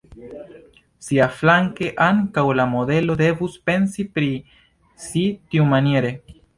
Siaflanke 1.07 1.91
ankaŭ 2.07 2.45
la 2.61 2.67
modelo 2.73 3.19
devus 3.23 3.61
pensi 3.71 4.09
pri 4.19 4.35
si 5.09 5.29
tiumaniere. 5.49 6.17